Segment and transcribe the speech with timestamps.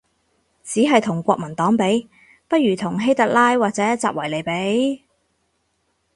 [0.63, 2.09] 只係同國民黨比？，
[2.47, 5.05] 不如同希特拉或者習維尼比